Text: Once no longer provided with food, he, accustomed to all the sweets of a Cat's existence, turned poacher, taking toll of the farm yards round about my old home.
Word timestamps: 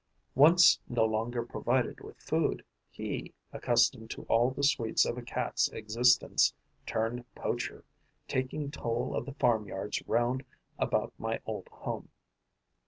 Once 0.33 0.79
no 0.89 1.05
longer 1.05 1.45
provided 1.45 1.99
with 1.99 2.17
food, 2.17 2.65
he, 2.89 3.35
accustomed 3.53 4.09
to 4.09 4.23
all 4.23 4.49
the 4.49 4.63
sweets 4.63 5.05
of 5.05 5.15
a 5.15 5.21
Cat's 5.21 5.67
existence, 5.73 6.55
turned 6.87 7.23
poacher, 7.35 7.83
taking 8.27 8.71
toll 8.71 9.15
of 9.15 9.27
the 9.27 9.33
farm 9.35 9.67
yards 9.67 10.01
round 10.07 10.43
about 10.79 11.13
my 11.19 11.39
old 11.45 11.67
home. 11.67 12.09